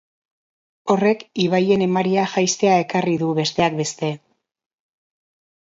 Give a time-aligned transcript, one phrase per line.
[0.93, 4.15] Horrek, ibaien emaria jaistea ekarri du, besteak beste.